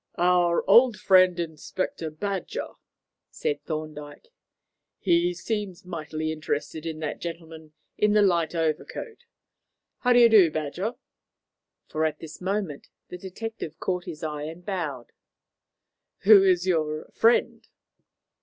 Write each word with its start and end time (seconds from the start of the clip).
"Our 0.17 0.67
old 0.67 0.97
friend 0.97 1.39
Inspector 1.39 2.09
Badger," 2.09 2.69
said 3.29 3.61
Thorndyke. 3.65 4.31
"He 4.97 5.35
seems 5.35 5.85
mightily 5.85 6.31
interested 6.31 6.87
in 6.87 6.97
that 7.01 7.19
gentleman 7.21 7.73
in 7.99 8.13
the 8.13 8.23
light 8.23 8.55
overcoat. 8.55 9.25
How 9.99 10.13
d'ye 10.13 10.27
do, 10.27 10.49
Badger?" 10.49 10.95
for 11.87 12.03
at 12.03 12.17
this 12.17 12.41
moment 12.41 12.87
the 13.09 13.17
detective 13.19 13.79
caught 13.79 14.05
his 14.05 14.23
eye 14.23 14.45
and 14.45 14.65
bowed. 14.65 15.11
"Who 16.23 16.41
is 16.41 16.65
your 16.65 17.11
friend?" 17.13 17.67